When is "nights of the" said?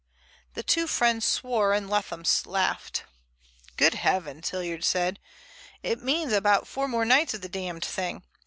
7.05-7.47